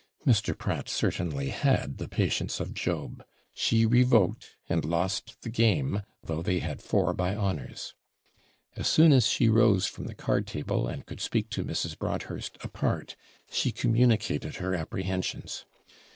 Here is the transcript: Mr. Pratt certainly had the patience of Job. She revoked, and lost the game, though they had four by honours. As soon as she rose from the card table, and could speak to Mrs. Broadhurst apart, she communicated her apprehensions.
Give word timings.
Mr. 0.25 0.57
Pratt 0.57 0.89
certainly 0.89 1.49
had 1.49 1.99
the 1.99 2.07
patience 2.07 2.59
of 2.59 2.73
Job. 2.73 3.23
She 3.53 3.85
revoked, 3.85 4.55
and 4.67 4.83
lost 4.83 5.39
the 5.43 5.49
game, 5.51 6.01
though 6.23 6.41
they 6.41 6.57
had 6.57 6.81
four 6.81 7.13
by 7.13 7.35
honours. 7.35 7.93
As 8.75 8.87
soon 8.87 9.11
as 9.11 9.27
she 9.27 9.47
rose 9.47 9.85
from 9.85 10.05
the 10.07 10.15
card 10.15 10.47
table, 10.47 10.87
and 10.87 11.05
could 11.05 11.21
speak 11.21 11.51
to 11.51 11.63
Mrs. 11.63 11.95
Broadhurst 11.99 12.57
apart, 12.61 13.15
she 13.51 13.71
communicated 13.71 14.55
her 14.55 14.73
apprehensions. 14.73 15.67